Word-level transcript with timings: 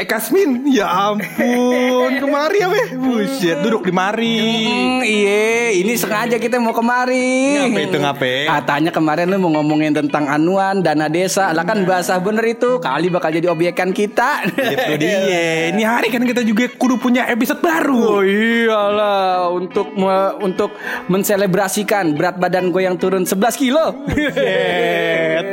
Eh 0.00 0.08
Kasmin, 0.08 0.64
ya 0.64 0.88
ampun, 1.12 2.08
kemari 2.16 2.56
ya 2.58 2.68
weh 2.68 2.88
Buset, 2.90 3.60
duduk 3.60 3.84
di 3.84 3.92
mari 3.92 4.32
Hmm, 4.40 5.00
iya, 5.02 5.76
ini 5.76 5.92
sengaja 5.92 6.36
kita 6.36 6.56
mau 6.56 6.72
kemari. 6.72 7.60
Ngapain 7.60 7.84
itu, 7.84 7.98
ngapain? 7.98 8.46
Katanya 8.48 8.90
kemarin 8.90 9.28
lu 9.28 9.36
mau 9.38 9.52
ngomongin 9.52 9.92
tentang 9.92 10.24
anuan, 10.24 10.80
dana 10.80 11.04
desa. 11.06 11.52
Lah 11.52 11.62
kan 11.62 11.84
bahasa 11.84 12.16
bener 12.16 12.40
itu, 12.46 12.80
kali 12.80 13.08
bakal 13.08 13.28
jadi 13.28 13.46
obyekan 13.46 13.92
kita. 13.92 14.48
Itu 14.48 14.92
dia, 14.96 15.20
ini 15.68 15.82
hari 15.82 16.08
kan 16.08 16.24
kita 16.24 16.40
juga 16.42 16.64
kudu 16.70 16.96
punya 16.96 17.28
episode 17.28 17.60
baru 17.60 18.00
Oh 18.16 18.22
iyalah, 18.22 19.52
untuk 19.52 19.92
me- 19.92 20.32
untuk 20.40 20.72
menselebrasikan 21.06 22.14
berat 22.14 22.36
badan 22.36 22.72
gue 22.72 22.82
yang 22.82 22.96
turun 22.96 23.22
11 23.22 23.36
kilo. 23.54 24.00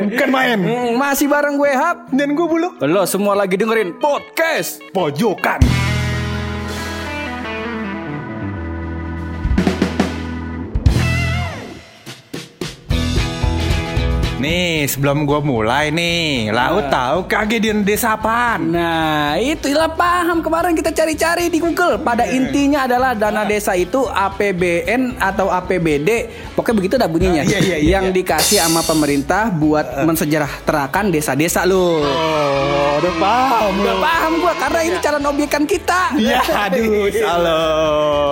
Bukan 0.07 0.29
main 0.29 0.55
Hmm, 0.57 0.95
Masih 0.95 1.27
bareng 1.27 1.55
gue 1.55 1.67
Hap. 1.69 1.97
Dan 2.09 2.31
gue 2.31 2.45
buluk 2.45 2.79
Lo 2.81 3.03
semua 3.03 3.35
lagi 3.35 3.55
dengerin 3.55 3.99
podcast. 4.37 4.81
Pojokan 4.93 5.76
Nih 14.47 14.87
sebelum 14.87 15.27
gue 15.27 15.43
mulai 15.43 15.91
nih 15.91 16.55
Lau 16.55 16.79
tahu 16.87 17.27
kagak 17.27 17.59
di 17.59 17.67
desa 17.83 18.15
apaan? 18.15 18.71
Nah, 18.71 19.35
itulah 19.35 19.91
paham 19.91 20.39
kemarin 20.39 20.71
kita 20.71 20.95
cari-cari 20.95 21.51
di 21.51 21.59
Google. 21.59 21.99
Pada 21.99 22.23
intinya 22.23 22.87
adalah 22.87 23.11
dana 23.11 23.43
desa 23.43 23.75
itu 23.75 24.07
APBN 24.07 25.19
atau 25.19 25.51
APBD. 25.51 26.31
Pokoknya 26.55 26.75
begitu 26.79 26.95
dah 26.95 27.09
bunyinya. 27.11 27.43
Iya, 27.43 27.59
iya, 27.59 27.77
iya, 27.83 27.99
yang 27.99 28.05
iya. 28.07 28.15
dikasih 28.15 28.63
sama 28.63 28.87
pemerintah 28.87 29.51
buat 29.51 30.07
mensejahterakan 30.07 31.11
desa-desa 31.11 31.67
lu. 31.67 31.99
Oh 32.07 32.77
udah 32.97 33.13
paham 33.21 33.71
Udah 33.77 33.97
paham 34.01 34.31
gua 34.41 34.53
karena 34.57 34.79
ini 34.89 34.97
calon 34.97 35.25
obyekan 35.29 35.63
kita. 35.69 36.01
Iya 36.17 36.41
aduh 36.41 37.05
halo 37.29 37.61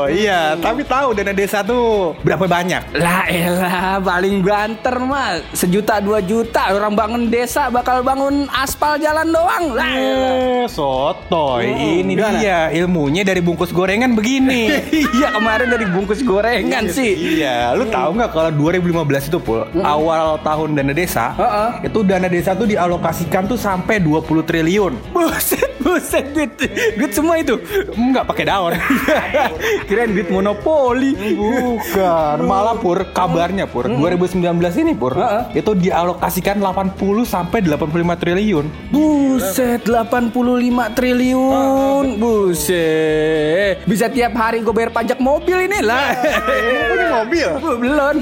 Iya 0.09 0.57
tapi 0.57 0.81
tahu 0.85 1.13
dana 1.13 1.33
desa 1.33 1.61
tuh 1.61 2.17
berapa 2.25 2.45
banyak? 2.49 2.97
Lah 2.97 3.29
elah 3.29 4.01
paling 4.01 4.41
banter 4.41 4.95
mah 5.01 5.41
sejuta 5.53 6.01
dua 6.05 6.21
juta 6.21 6.69
orang 6.69 6.93
bangun 6.93 7.23
desa 7.27 7.67
bakal 7.67 7.99
bangun 7.99 8.45
aspal 8.47 8.95
jalan 8.95 9.25
doang 9.27 9.73
lah. 9.73 9.89
Eh, 9.91 10.63
sotoy. 10.69 11.65
Hmm, 11.65 11.99
Ini 11.99 12.13
gimana? 12.13 12.37
dia 12.37 12.57
ilmunya 12.71 13.21
dari 13.21 13.41
bungkus 13.41 13.69
gorengan 13.69 14.13
begini. 14.13 14.69
iya 15.17 15.33
kemarin 15.33 15.67
dari 15.67 15.85
bungkus 15.85 16.21
gorengan 16.21 16.87
sih 16.87 17.17
Iya, 17.35 17.73
lu 17.73 17.85
tahu 17.85 18.15
nggak 18.15 18.29
kalau 18.29 18.51
2015 18.53 18.93
itu 19.25 19.37
pul 19.37 19.65
awal 19.77 20.37
tahun 20.39 20.77
dana 20.77 20.93
desa, 20.93 21.33
Heeh. 21.33 21.89
itu 21.89 21.99
dana 22.01 22.27
desa 22.27 22.53
tuh 22.53 22.65
dialokasikan 22.65 23.45
tuh 23.45 23.57
sampai 23.57 23.97
20 23.97 24.23
triliun. 24.41 24.93
buset 25.11 25.74
buset 25.85 26.25
duit. 26.33 26.51
Duit 26.97 27.11
semua 27.13 27.37
itu. 27.37 27.61
Enggak 27.93 28.25
pakai 28.25 28.49
daun. 28.49 28.73
kirain 29.87 30.09
duit 30.09 30.27
monopoli. 30.33 31.13
Bukan, 31.37 32.37
malah 32.41 32.73
pur 32.81 33.05
kabarnya 33.13 33.69
pur 33.69 33.85
2019 33.85 34.41
ini 34.81 34.97
pur 34.97 35.13
itu 35.53 35.71
dialokasikan 35.77 36.57
80 36.57 36.97
sampai 37.29 37.61
85 37.61 38.21
triliun. 38.21 38.65
Buset 38.89 39.85
85 39.85 40.97
triliun. 40.97 42.05
Buset. 42.17 43.85
Bisa 43.85 44.09
tiap 44.09 44.33
hari 44.33 44.65
gue 44.65 44.73
bayar 44.73 44.89
pajak 44.89 45.21
mobil 45.21 45.69
ini 45.69 45.85
lah 45.85 46.17
punya 46.95 47.07
mobil? 47.21 47.49
Belum. 47.83 48.15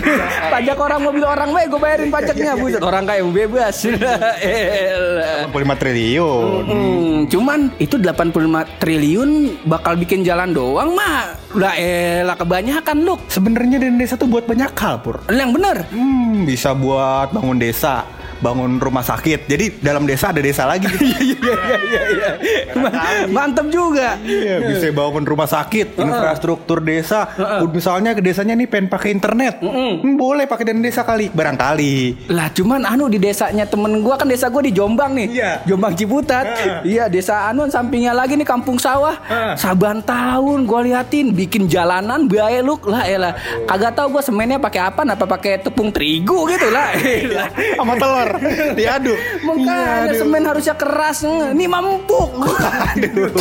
Pajak 0.51 0.77
orang 0.77 0.99
mobil 1.01 1.23
orang 1.23 1.49
baik 1.53 1.67
gue 1.71 1.81
bayarin 1.81 2.09
pajaknya 2.11 2.51
Buset. 2.57 2.81
Orang 2.81 3.03
kaya 3.07 3.23
bebas. 3.23 3.75
Elah. 4.43 5.47
85 5.49 5.81
triliun. 5.81 6.63
Hmm, 6.65 7.17
cuman 7.53 7.69
itu 7.77 8.01
85 8.01 8.81
triliun 8.81 9.29
bakal 9.69 9.93
bikin 9.93 10.25
jalan 10.25 10.57
doang 10.57 10.97
mah 10.97 11.37
Lah 11.53 11.77
elah 11.77 12.33
kebanyakan 12.33 13.05
lu 13.05 13.13
Sebenarnya 13.29 13.77
dana 13.77 13.93
desa 14.01 14.17
tuh 14.17 14.25
buat 14.25 14.49
banyak 14.49 14.73
hal 14.73 15.05
pur. 15.05 15.21
Yang 15.29 15.51
bener. 15.53 15.77
Hmm, 15.93 16.49
bisa 16.49 16.73
buat 16.73 17.29
bangun 17.29 17.61
desa, 17.61 18.09
bangun 18.43 18.75
rumah 18.75 18.99
sakit. 18.99 19.47
Jadi 19.47 19.79
dalam 19.79 20.03
desa 20.03 20.35
ada 20.35 20.43
desa 20.43 20.67
lagi. 20.67 20.91
Iya 21.03 21.19
iya 21.21 21.35
iya 21.83 22.01
iya. 22.09 22.31
Mantap 23.29 23.69
juga. 23.69 24.17
Iya, 24.23 24.59
bisa 24.65 24.89
bangun 24.91 25.23
rumah 25.23 25.47
sakit, 25.47 25.99
infrastruktur 25.99 26.83
desa. 26.83 27.29
Misalnya 27.69 28.17
ke 28.17 28.21
desanya 28.23 28.57
nih 28.57 28.67
pengen 28.67 28.87
pakai 28.91 29.13
internet, 29.13 29.61
Hmm, 29.63 30.17
boleh 30.17 30.49
pakai 30.49 30.73
dana 30.73 30.81
desa 30.81 31.05
kali, 31.05 31.29
barangkali. 31.29 32.27
Lah 32.33 32.49
cuman 32.51 32.83
anu 32.83 33.07
di 33.07 33.21
desanya 33.21 33.63
temen 33.69 34.01
gua 34.01 34.17
kan 34.17 34.27
desa 34.27 34.49
gua 34.49 34.65
di 34.65 34.73
Jombang 34.73 35.13
nih. 35.15 35.27
Iya. 35.37 35.51
Jombang 35.69 35.93
Ciputat. 35.93 36.45
Iya, 36.83 37.07
desa 37.07 37.47
anu 37.47 37.69
sampingnya 37.69 38.11
lagi 38.11 38.35
nih 38.35 38.47
kampung 38.47 38.81
sawah. 38.81 39.15
Saban 39.55 40.01
tahun 40.01 40.65
gua 40.65 40.81
liatin 40.83 41.31
bikin 41.31 41.69
jalanan 41.69 42.25
bae 42.25 42.59
lu 42.59 42.75
lah 42.89 43.05
elah. 43.05 43.33
Kagak 43.69 43.93
tahu 43.95 44.17
gua 44.17 44.23
semennya 44.25 44.57
pakai 44.57 44.81
apa 44.81 45.01
apa 45.05 45.25
pakai 45.29 45.61
tepung 45.61 45.93
terigu 45.93 46.49
gitu 46.49 46.67
lah. 46.73 46.95
Sama 47.79 47.93
telur 47.99 48.32
diaduk. 48.73 49.17
Makanya 49.47 50.13
semen 50.13 50.43
harusnya 50.43 50.75
keras. 50.75 51.25
Ini 51.25 51.65
mempuk. 51.65 52.29
Aduh. 52.93 53.31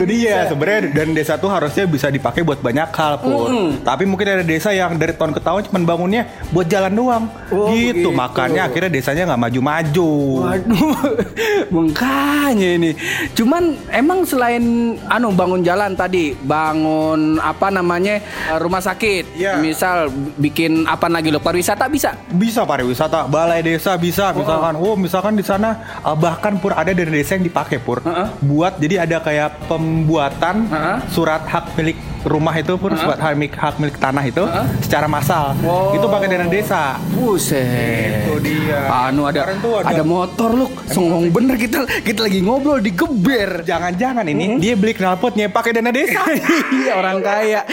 itu 0.00 0.06
dia 0.06 0.48
sebenarnya 0.48 0.80
dan 0.92 1.08
desa 1.12 1.34
tuh 1.36 1.50
harusnya 1.52 1.84
bisa 1.84 2.08
dipakai 2.08 2.44
buat 2.44 2.60
banyak 2.60 2.88
hal 2.92 3.14
pun. 3.20 3.80
Tapi 3.82 4.04
mungkin 4.08 4.40
ada 4.40 4.44
desa 4.44 4.72
yang 4.72 4.96
dari 4.96 5.12
tahun 5.12 5.32
ke 5.36 5.40
tahun 5.40 5.60
cuma 5.68 5.78
bangunnya 5.84 6.28
buat 6.52 6.66
jalan 6.68 6.92
doang. 6.92 7.24
Oh, 7.52 7.72
gitu. 7.72 8.06
begitu. 8.06 8.08
Makanya 8.12 8.70
akhirnya 8.70 8.90
desanya 8.92 9.22
nggak 9.32 9.40
maju-maju. 9.48 10.10
Waduh, 10.46 10.94
makanya 11.76 12.68
ini. 12.76 12.90
Cuman 13.34 13.76
emang 13.90 14.24
selain 14.24 14.62
anu 15.08 15.32
bangun 15.34 15.62
jalan 15.64 15.94
tadi, 15.94 16.34
bangun 16.34 17.40
apa 17.40 17.68
namanya 17.72 18.20
eh, 18.20 18.58
rumah 18.58 18.82
sakit, 18.82 19.36
Iya. 19.36 19.58
misal 19.60 20.10
bikin 20.36 20.84
apa 20.86 21.06
lagi 21.10 21.32
lo 21.32 21.40
pariwisata 21.42 21.86
bisa. 21.90 22.16
Bisa 22.30 22.64
pariwisata, 22.64 23.26
balai 23.26 23.62
desa 23.64 23.89
bisa 23.96 24.30
misalkan. 24.36 24.74
Oh, 24.76 24.94
misalkan 24.94 25.34
di 25.34 25.44
sana 25.46 25.98
uh, 26.04 26.14
bahkan 26.14 26.58
pur 26.60 26.76
ada 26.76 26.92
dari 26.92 27.10
desa 27.10 27.34
yang 27.38 27.46
dipakai 27.46 27.78
pur. 27.80 28.02
Heeh. 28.04 28.28
Buat 28.44 28.78
jadi 28.78 29.08
ada 29.08 29.18
kayak 29.22 29.66
pembuatan 29.66 30.68
Heeh. 30.68 30.96
surat 31.10 31.42
hak 31.48 31.74
milik 31.78 31.96
rumah 32.22 32.52
itu 32.52 32.74
pur, 32.74 32.92
surat 32.92 33.16
hak 33.16 33.32
milik 33.32 33.52
hak 33.54 33.74
milik 33.76 33.96
tanah 33.96 34.22
itu 34.22 34.42
Heeh. 34.42 34.66
secara 34.80 35.06
massal. 35.06 35.52
Oh. 35.62 35.92
Itu 35.92 36.06
pakai 36.06 36.26
dana 36.28 36.46
desa. 36.46 36.96
Buset. 37.10 38.26
Itu 38.26 38.34
dia. 38.40 38.86
Anu 38.86 39.24
ada 39.24 39.46
ada- 39.46 39.82
ada 39.82 40.02
motor 40.02 40.48
lu, 40.52 40.66
songong 40.86 41.28
bener 41.28 41.54
kita 41.54 41.84
kita 42.02 42.24
lagi 42.24 42.38
ngobrol 42.40 42.78
digeber. 42.78 43.62
Jangan-jangan 43.64 44.24
ini 44.26 44.58
dia 44.58 44.74
beli 44.74 44.92
knalpotnya 44.92 45.48
pakai 45.48 45.70
dana 45.72 45.90
desa. 45.90 46.18
Iya 46.70 46.92
orang 46.96 47.18
kaya. 47.20 47.60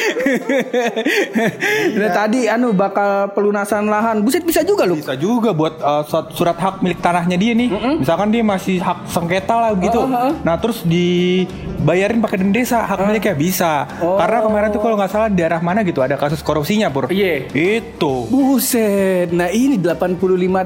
Nah 1.97 2.09
tadi 2.13 2.45
anu 2.45 2.71
bakal 2.71 3.31
pelunasan 3.31 3.87
lahan. 3.87 4.21
Buset 4.21 4.43
bisa 4.43 4.61
juga 4.61 4.83
lu. 4.83 4.97
bisa 4.97 5.13
juga 5.13 5.51
buat 5.51 5.77
uh, 5.79 6.03
surat- 6.05 6.57
hak 6.57 6.81
milik 6.81 6.97
tanahnya 6.99 7.35
dia 7.35 7.51
nih. 7.53 7.69
Misalkan 7.99 8.29
dia 8.29 8.41
masih 8.41 8.79
hak 8.79 9.05
sengketa 9.07 9.53
lah 9.53 9.71
gitu. 9.77 10.01
Oh. 10.01 10.31
Nah, 10.41 10.55
terus 10.57 10.81
dibayarin 10.81 12.17
pakai 12.17 12.41
dana 12.41 12.51
desa 12.51 12.83
hak 12.83 12.97
miliknya 13.03 13.33
bisa. 13.33 13.71
Oh. 13.99 14.17
Karena 14.17 14.36
kemarin 14.43 14.69
tuh 14.69 14.81
kalau 14.81 14.95
nggak 14.97 15.11
salah 15.11 15.29
daerah 15.31 15.59
mana 15.61 15.81
gitu 15.81 15.99
ada 16.01 16.15
kasus 16.19 16.41
korupsinya, 16.41 16.89
Pur. 16.91 17.09
Iya. 17.09 17.47
Itu. 17.51 18.27
Buset. 18.29 19.31
Nah, 19.31 19.49
ini 19.49 19.77
85 19.81 20.17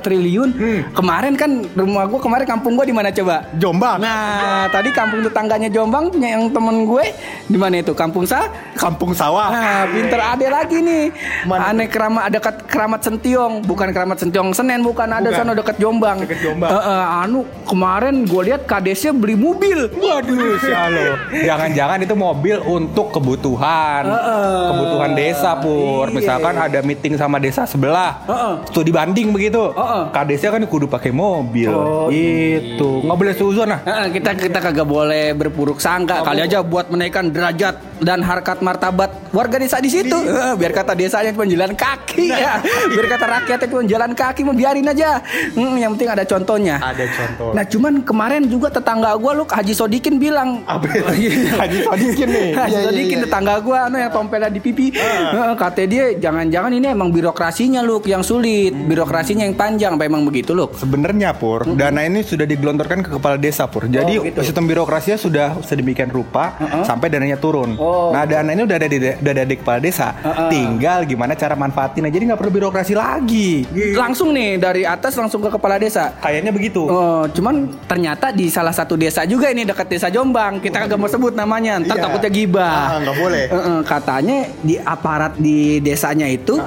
triliun. 0.04 0.50
Kemarin 0.92 1.34
kan 1.38 1.64
rumah 1.76 2.08
gua 2.08 2.20
kemarin 2.20 2.46
kampung 2.48 2.74
gua 2.76 2.86
di 2.88 2.96
mana 2.96 3.10
coba? 3.14 3.46
Jombang. 3.56 4.02
Nah, 4.02 4.68
tadi 4.72 4.90
kampung 4.92 5.22
tetangganya 5.24 5.70
Jombang 5.72 6.12
punya 6.12 6.38
yang 6.38 6.50
temen 6.50 6.84
gue 6.86 7.06
di 7.48 7.58
mana 7.58 7.80
itu? 7.80 7.94
Kampung 7.94 8.26
Sa? 8.26 8.50
Kampung 8.76 9.14
sawah. 9.14 9.54
Nah, 9.54 9.84
pinter 9.92 10.20
ade 10.20 10.48
lagi 10.50 10.78
nih. 10.81 11.04
Mana 11.46 11.72
Aneh 11.72 11.88
keramat 11.88 12.34
dekat 12.34 12.66
keramat 12.66 13.02
Sentiong, 13.06 13.62
bukan 13.64 13.94
keramat 13.94 14.18
Sentiong 14.18 14.52
Senen, 14.52 14.81
bukan 14.81 15.08
ada 15.08 15.30
Bukan. 15.30 15.38
sana 15.38 15.52
dekat 15.54 15.78
Jombang. 15.78 16.18
Dekat 16.26 16.40
Jombang. 16.42 16.70
Eh, 16.74 16.81
eh, 16.81 17.06
anu 17.24 17.40
kemarin 17.70 18.26
gue 18.26 18.42
lihat 18.52 18.66
kadesnya 18.66 19.14
beli 19.14 19.38
mobil. 19.38 19.88
Waduh, 19.94 20.57
sialo. 20.60 21.16
Jangan-jangan 21.48 21.98
itu 22.01 22.16
mobil 22.18 22.57
untuk 22.66 23.13
kebutuhan. 23.13 23.61
Heeh. 23.62 24.60
Kebutuhan 24.74 25.12
desa, 25.13 25.52
Pur. 25.58 26.10
Iya. 26.10 26.16
Misalkan 26.18 26.56
ada 26.58 26.80
meeting 26.81 27.13
sama 27.16 27.38
desa 27.38 27.63
sebelah. 27.63 28.25
Heeh. 28.25 28.54
Studi 28.74 28.90
banding 28.90 29.30
begitu. 29.30 29.69
Heeh. 29.72 30.04
Kadesnya 30.10 30.50
kan 30.58 30.62
kudu 30.66 30.90
pakai 30.90 31.13
mobil. 31.13 31.69
Oh, 31.69 32.10
Itu. 32.10 33.06
Nggak 33.06 33.18
boleh 33.18 33.34
suzon 33.38 33.69
nah. 33.69 33.80
Heeh, 33.86 34.18
kita 34.18 34.34
kita 34.34 34.60
kagak 34.60 34.88
boleh 34.88 35.38
berpuruk 35.38 35.78
sangka. 35.78 36.25
Kali 36.25 36.42
aja 36.42 36.66
buat 36.66 36.90
menaikkan 36.90 37.30
derajat 37.30 38.02
dan 38.02 38.25
harkat 38.25 38.60
martabat 38.66 39.13
warga 39.30 39.62
desa 39.62 39.78
di 39.78 39.88
situ. 39.88 40.18
Eh, 40.18 40.54
biar 40.57 40.74
kata 40.74 40.98
desanya 40.98 41.30
cuma 41.31 41.46
jalan 41.46 41.78
kaki 41.78 42.34
ya. 42.34 42.57
Biar 42.90 43.06
kata 43.07 43.25
rakyatnya 43.30 43.68
cuma 43.69 43.84
jalan 43.86 44.12
kaki 44.18 44.42
mau 44.42 44.57
biarin 44.57 44.90
aja. 44.90 45.22
Hmm, 45.54 45.78
yang 45.78 45.94
penting 45.96 46.10
ada 46.10 46.25
contohnya. 46.25 46.81
Ada 46.81 47.06
contoh. 47.06 47.52
Nah 47.54 47.64
cuman 47.64 47.94
kemarin 48.02 48.42
juga 48.50 48.74
tetangga 48.74 49.14
gua 49.16 49.38
lu 49.38 49.46
Haji 49.46 49.74
Sodikin 49.78 50.18
bilang? 50.18 50.66
Haji 51.62 51.78
Sodikin 51.86 52.30
nih. 52.31 52.50
Haji 52.57 52.72
Iya, 52.72 52.80
iya, 52.80 52.88
Sodikin 52.88 53.18
iya. 53.19 53.25
Tetangga 53.51 53.68
gua 53.68 53.77
anu 53.88 53.98
yang 54.00 54.12
tompelnya 54.12 54.48
di 54.48 54.59
pipi. 54.59 54.95
Heeh, 54.95 55.53
Kata 55.53 55.83
dia 55.83 56.15
jangan-jangan 56.15 56.71
ini 56.71 56.88
emang 56.88 57.12
birokrasinya 57.12 57.83
lu 57.83 58.00
yang 58.03 58.24
sulit, 58.24 58.71
Hmm. 58.71 58.88
birokrasinya 58.88 59.44
yang 59.44 59.53
panjang 59.53 59.92
apa 59.94 60.07
emang 60.07 60.24
begitu 60.24 60.56
lu? 60.56 60.71
Sebenarnya 60.74 61.36
Pur, 61.36 61.68
dana 61.68 62.01
ini 62.01 62.24
sudah 62.24 62.48
digelontorkan 62.48 63.03
ke 63.03 63.09
kepala 63.12 63.36
desa 63.36 63.68
Pur. 63.68 63.86
Jadi 63.86 64.13
Oh, 64.18 64.24
gitu. 64.24 64.39
sistem 64.42 64.65
birokrasinya 64.65 65.18
sudah 65.18 65.48
sedemikian 65.62 66.07
rupa 66.09 66.56
sampai 66.81 67.12
dananya 67.12 67.36
turun. 67.36 67.75
Oh. 67.75 68.09
Nah 68.09 68.24
dana 68.24 68.48
ini 68.48 68.63
udah 68.63 68.77
ada 68.77 68.88
di 68.88 68.98
udah 68.98 69.31
ada 69.33 69.44
di 69.44 69.56
kepala 69.56 69.80
desa. 69.80 70.15
Tinggal 70.47 71.04
gimana 71.06 71.33
cara 71.36 71.54
manfaatin 71.54 72.07
aja. 72.07 72.13
Jadi 72.13 72.24
nggak 72.27 72.39
perlu 72.39 72.54
birokrasi 72.54 72.94
lagi. 72.95 73.65
Langsung 73.94 74.31
nih 74.31 74.56
dari 74.57 74.83
atas 74.83 75.13
langsung 75.15 75.42
ke 75.42 75.50
kepala 75.50 75.75
desa. 75.77 76.15
Kayaknya 76.18 76.51
begitu. 76.51 76.81
Oh, 76.83 77.27
cuman 77.27 77.69
ternyata 77.86 78.31
di 78.31 78.47
salah 78.47 78.74
satu 78.74 78.95
desa 78.95 79.24
juga 79.24 79.50
ini 79.50 79.63
dekat 79.63 79.88
desa 79.88 80.07
Jombang. 80.07 80.59
Kita 80.59 80.86
kagak 80.86 80.97
mau 80.97 81.07
sebut 81.07 81.33
namanya, 81.33 81.77
ntar 81.80 81.97
Iya. 81.97 82.04
takutnya 82.04 82.30
gibah. 82.30 82.75
Ah, 82.88 82.97
nggak 83.00 83.18
boleh. 83.18 83.41
Eh, 83.44 83.56
eh, 83.56 83.82
katanya 83.82 84.38
di 84.60 84.76
aparat 84.78 85.34
di 85.36 85.58
desanya 85.78 86.26
itu, 86.26 86.60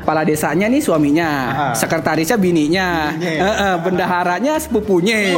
kepala 0.00 0.22
desanya 0.22 0.66
nih 0.66 0.78
suaminya, 0.78 1.28
Ah. 1.28 1.74
sekretarisnya 1.74 2.36
bininya, 2.36 3.12
Bininya. 3.12 3.42
eh, 3.42 3.56
eh, 3.64 3.76
bendaharanya 3.78 4.52
sepupunya. 4.56 5.36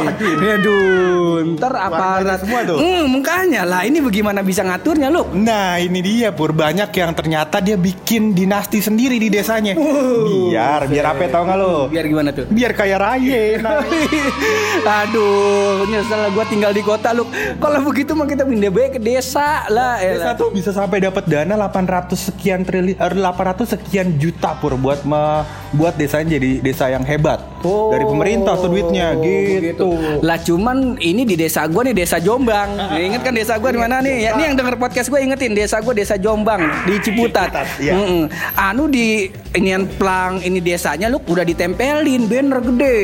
Aduh, 0.55 1.43
ntar 1.53 1.73
aparat 1.73 2.39
semua 2.39 2.61
tuh. 2.63 2.77
Hmm, 2.77 3.03
makanya 3.11 3.61
lah 3.63 3.81
ini 3.83 3.99
bagaimana 3.99 4.39
bisa 4.39 4.61
ngaturnya 4.61 5.09
lu? 5.09 5.25
Nah 5.33 5.77
ini 5.77 5.99
dia 5.99 6.29
Pur 6.31 6.51
banyak 6.51 6.91
yang 6.91 7.11
ternyata 7.11 7.57
dia 7.57 7.75
bikin 7.75 8.31
dinasti 8.31 8.79
sendiri 8.79 9.15
di 9.15 9.27
desanya. 9.27 9.73
biar 9.75 10.85
biar 10.85 11.05
apa 11.07 11.23
tau 11.27 11.43
nggak 11.43 11.57
lo? 11.57 11.87
Biar 11.87 12.05
gimana 12.05 12.29
tuh? 12.29 12.45
Biar 12.47 12.71
kaya 12.71 12.95
raya. 12.95 13.43
Nah, 14.85 15.05
Aduh, 15.05 15.85
nyesel 15.85 16.29
gua 16.31 16.45
tinggal 16.45 16.71
di 16.71 16.81
kota 16.81 17.09
lu. 17.09 17.25
Kalau 17.55 17.79
begitu 17.81 18.11
mah 18.11 18.25
kita 18.25 18.43
pindah 18.43 18.69
baik 18.69 18.91
ke 18.91 18.99
desa 18.99 19.65
lah. 19.67 19.97
Desa 19.97 20.33
tuh 20.33 20.49
bisa 20.49 20.69
sampai 20.85 21.01
dapat 21.01 21.25
dana 21.25 21.57
800 21.57 22.13
sekian 22.13 22.61
triliun 22.61 22.93
800 22.95 23.73
sekian 23.73 24.21
juta 24.21 24.53
pur 24.53 24.77
buat 24.77 25.01
me- 25.01 25.41
buat 25.73 25.97
desanya 25.97 26.37
jadi 26.37 26.61
desa 26.61 26.87
yang 26.87 27.01
hebat. 27.01 27.41
Oh, 27.65 27.89
Dari 27.89 28.05
pemerintah 28.05 28.53
tuh 28.55 28.69
duitnya 28.69 29.17
gitu. 29.17 29.89
Lah 30.21 30.37
cuman 30.37 31.01
ini 31.01 31.25
di 31.25 31.33
desa 31.33 31.65
gua 31.65 31.81
nih 31.81 31.97
desa 31.97 32.21
Jombang. 32.21 32.77
Nih, 32.93 33.09
inget 33.11 33.21
kan 33.25 33.33
desa 33.33 33.57
gua 33.57 33.73
di 33.73 33.81
mana 33.81 33.99
nih? 33.99 34.15
Ya, 34.21 34.37
ini 34.37 34.43
yang 34.45 34.55
denger 34.55 34.77
podcast 34.77 35.09
gua 35.09 35.17
ingetin 35.17 35.57
desa 35.57 35.81
gua 35.81 35.91
desa 35.91 36.15
Jombang 36.15 36.61
di 36.85 37.01
Ciputat. 37.01 37.49
Ciputat, 37.49 37.67
iya. 37.81 37.97
Mm-mm. 37.97 38.23
Anu 38.53 38.85
di 38.85 39.27
inian 39.51 39.89
plang 39.89 40.39
ini 40.39 40.61
desanya 40.61 41.09
lu 41.09 41.17
udah 41.19 41.41
ditempelin 41.41 42.29
banner 42.29 42.61
gede. 42.61 42.97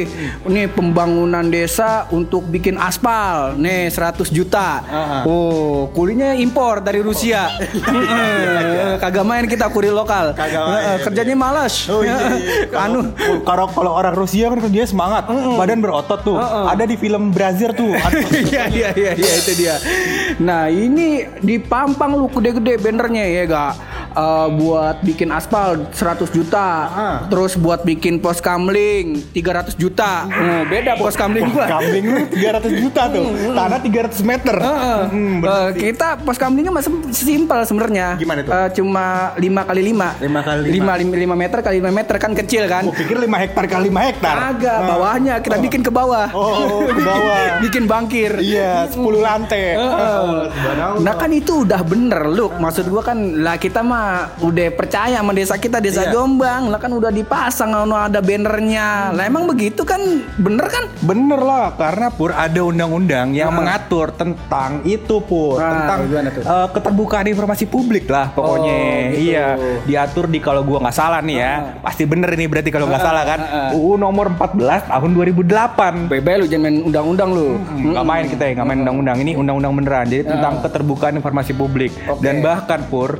Nih 0.45 0.69
pembangunan 0.69 1.49
desa 1.49 2.05
untuk 2.13 2.45
bikin 2.45 2.77
aspal. 2.77 3.57
Nih 3.57 3.89
100 3.89 4.29
juta. 4.29 4.85
Ah, 4.85 4.95
ah. 4.95 5.21
Oh, 5.25 5.89
kulinya 5.91 6.37
impor 6.37 6.79
dari 6.79 7.01
Rusia. 7.01 7.49
Mm-mm. 7.73 8.99
Kagak 8.99 9.25
main 9.25 9.45
kita 9.47 9.71
kuri 9.71 9.89
lokal. 9.89 10.35
Kagak 10.35 10.63
main. 10.67 10.83
Eh, 10.83 10.97
Kerjanya 11.07 11.35
malas. 11.35 11.87
Oh 11.87 12.03
iya, 12.03 12.17
iya. 12.35 12.77
anu 12.87 13.11
Kalau 13.47 13.65
kalau 13.71 13.91
orang 13.95 14.15
Rusia 14.15 14.51
kan 14.51 14.59
dia 14.67 14.85
semangat, 14.85 15.27
badan 15.29 15.79
berotot 15.79 16.19
tuh. 16.21 16.37
Ada 16.41 16.83
di 16.83 16.95
film 16.99 17.31
Brazil 17.31 17.71
tuh. 17.71 17.93
Iya 18.51 18.67
iya 18.67 18.89
iya 18.95 19.11
iya 19.15 19.33
itu 19.37 19.51
dia. 19.55 19.75
Nah 20.41 20.67
ini 20.67 21.23
dipampang 21.39 22.11
lu 22.15 22.27
gede-gede 22.27 22.75
bannernya 22.81 23.25
ya 23.27 23.43
gak 23.47 23.73
Eh, 24.11 24.47
buat 24.53 24.99
bikin 25.01 25.31
aspal 25.31 25.87
100 25.89 26.27
juta, 26.29 26.67
Ah. 26.83 27.17
terus 27.25 27.55
buat 27.55 27.79
bikin 27.81 28.19
pos 28.19 28.43
kamling 28.43 29.23
300 29.31 29.71
juta. 29.73 30.27
Oh, 30.27 30.61
beda 30.67 30.99
pos 30.99 31.15
kamling 31.15 31.47
gua. 31.47 31.63
Kambing 31.71 32.05
lu 32.05 32.19
300 32.27 32.75
juta 32.75 33.07
tuh. 33.07 33.23
Tanah 33.49 33.79
300 33.79 34.19
meter. 34.21 34.51
Heeh. 34.53 34.99
Hmm, 35.07 35.33
bener 35.39 35.47
Eh, 35.47 35.67
sih. 35.71 35.79
kita 35.87 36.19
pos 36.19 36.35
kamlingnya 36.35 36.69
masih 36.69 36.91
simpel 37.09 37.63
sebenarnya. 37.63 38.19
Gimana 38.19 38.43
tuh? 38.43 38.51
Eh, 38.51 38.69
cuma 38.75 39.05
5 39.37 39.63
kali 39.63 39.81
5. 39.85 40.07
Lima 40.19 40.41
kali 40.41 40.59
lima. 40.69 40.93
5 40.99 41.15
5 41.15 41.35
meter 41.37 41.59
kali 41.61 41.75
5 41.79 41.91
meter 41.93 42.15
kan 42.17 42.31
kecil 42.33 42.63
kan. 42.67 42.83
Gua 42.83 42.91
pikir 42.93 43.15
5 43.15 43.39
hektar 43.39 43.63
kali 43.65 43.87
5 43.87 44.01
hektar. 44.03 44.35
Agak 44.51 44.77
bawahnya 44.85 45.33
kita 45.39 45.55
bikin 45.57 45.81
ke 45.81 45.91
bawah. 45.93 46.27
Oh, 46.31 46.83
ke 46.83 46.99
bawah. 46.99 47.39
bikin 47.63 47.87
bangkir. 47.87 48.35
Iya, 48.37 48.91
10 48.91 49.23
lantai. 49.23 49.79
Nah 51.01 51.13
kan 51.15 51.29
itu 51.29 51.63
udah 51.63 51.81
bener 51.81 52.27
lu 52.27 52.49
Maksud 52.51 52.87
gua 52.87 53.01
kan 53.01 53.17
lah 53.37 53.55
kita 53.55 53.79
mah 53.81 54.00
udah 54.41 54.67
percaya 54.71 55.17
sama 55.17 55.31
desa 55.31 55.55
kita 55.55 55.77
desa 55.77 56.01
Iya. 56.01 56.13
Jombang 56.13 56.67
lah 56.67 56.77
kan 56.77 56.89
udah 56.89 57.09
dipasang 57.09 57.71
anu 57.71 57.93
ada 57.93 58.19
bannernya 58.19 59.11
lah 59.11 59.23
emang 59.23 59.45
begitu 59.45 59.83
kan 59.83 60.01
bener 60.35 60.65
kan 60.65 60.85
Bener 61.01 61.37
lah, 61.37 61.73
karena 61.73 62.07
Pur 62.09 62.29
ada 62.29 62.61
undang-undang 62.61 63.33
yang 63.33 63.49
Ah. 63.49 63.55
mengatur 63.55 64.11
tentang 64.11 64.79
itu 64.83 65.17
Pur, 65.19 65.57
Ah, 65.57 65.89
tentang 65.89 65.99
eh, 66.05 66.67
keterbukaan 66.71 67.25
informasi 67.25 67.65
publik 67.65 68.05
lah 68.05 68.29
pokoknya. 68.29 68.69
Oh, 68.71 69.01
gitu. 69.09 69.17
Iya, 69.17 69.47
diatur 69.83 70.25
di 70.25 70.37
kalau 70.37 70.61
gua 70.61 70.77
nggak 70.79 70.93
salah 70.93 71.19
nih 71.19 71.37
ya, 71.37 71.51
pasti 71.79 72.05
bener 72.05 72.29
ini 72.31 72.45
berarti 72.45 72.69
kalau 72.69 72.85
nggak 72.85 73.01
salah 73.01 73.23
kan. 73.23 73.39
ah, 73.41 73.55
ah. 73.67 73.69
UU 73.73 73.97
nomor 73.97 74.29
14 74.29 74.85
tahun 74.85 75.09
2008. 75.11 76.05
Bebe 76.07 76.31
lu 76.37 76.45
jangan 76.45 76.63
main 76.63 76.77
undang-undang 76.83 77.29
lu 77.31 77.47
Nggak 77.71 78.05
main 78.05 78.25
kita 78.27 78.43
ya, 78.43 78.51
nggak 78.53 78.67
main 78.67 78.79
undang-undang 78.79 79.17
ini 79.19 79.31
undang-undang 79.33 79.73
beneran. 79.73 80.05
Jadi 80.05 80.23
tentang 80.27 80.53
keterbukaan 80.61 81.13
informasi 81.15 81.51
publik 81.51 81.91
Oke. 82.05 82.21
dan 82.21 82.39
bahkan 82.39 82.85
Pur 82.85 83.17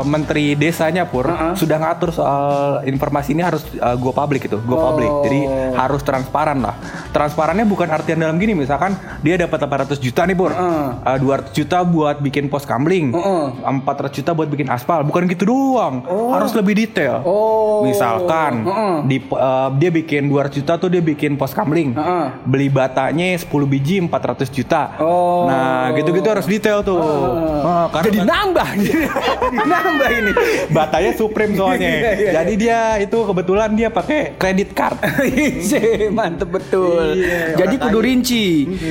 eh, 0.00 0.04
Menteri 0.08 0.56
Desanya 0.56 1.04
Pur 1.04 1.28
sudah 1.54 1.76
ngatur 1.76 2.10
soal 2.10 2.82
informasi 2.88 3.36
ini 3.36 3.44
harus 3.44 3.62
eh, 3.76 3.96
go 4.00 4.10
public 4.16 4.48
itu, 4.48 4.56
go 4.64 4.76
public. 4.80 5.10
Oh. 5.10 5.22
Jadi 5.24 5.40
harus 5.76 6.00
transparan 6.00 6.58
lah. 6.64 6.74
Transparannya 7.12 7.66
bukan 7.68 7.88
artian 7.90 8.18
dalam 8.22 8.40
gini, 8.40 8.56
misalkan 8.56 8.96
dia 9.20 9.36
dapat 9.36 9.60
800 9.66 9.98
juta 10.00 10.24
nih 10.24 10.36
Pur, 10.36 10.52
Heeh. 10.54 10.86
Eh, 11.04 11.18
200 11.20 11.52
juta 11.52 11.82
buat 11.84 12.16
bikin 12.22 12.48
pos 12.48 12.64
kamling, 12.64 13.12
Heeh. 13.12 13.44
400 13.66 14.14
juta 14.14 14.30
buat 14.32 14.48
bikin 14.48 14.70
aspal, 14.70 15.02
bukan 15.04 15.26
gitu 15.28 15.44
doang. 15.50 16.06
Harus 16.06 16.54
lebih 16.56 16.78
detail. 16.78 17.22
Oh. 17.26 17.82
Misalkan 17.84 18.64
Heeh. 18.64 18.96
di 19.06 19.16
eh, 19.20 19.68
dia 19.76 19.90
bikin 19.90 20.30
200 20.30 20.62
juta 20.62 20.72
tuh 20.78 20.88
dia 20.88 21.02
bikin 21.02 21.34
pos 21.34 21.52
kamling. 21.52 21.92
Heeh. 21.94 22.24
Beli 22.46 22.68
batanya 22.70 23.34
10 23.36 23.46
biji 23.66 24.00
400 24.00 24.48
juta. 24.50 24.96
Oh. 25.02 25.50
Nah, 25.50 25.92
gitu-gitu 25.98 26.28
harus 26.30 26.46
detail 26.46 26.80
tuh. 26.86 27.00
Heeh, 27.00 27.84
karena 27.90 28.06
Jadi 28.06 28.18
nambah 28.24 28.68
Jadi 28.80 29.02
nambah 29.74 29.89
ini. 29.98 30.32
Batanya 30.70 31.12
Supreme 31.16 31.52
soalnya. 31.56 31.88
Iya, 32.00 32.12
iya, 32.16 32.30
Jadi 32.40 32.52
dia 32.54 32.80
itu 33.02 33.18
kebetulan 33.18 33.74
dia 33.74 33.88
pakai 33.90 34.38
kredit 34.38 34.72
card. 34.72 34.96
Isi, 35.26 36.08
Mantep 36.08 36.48
betul. 36.48 37.18
Iya, 37.18 37.56
Jadi 37.58 37.74
kudu 37.76 37.98
rinci. 37.98 38.44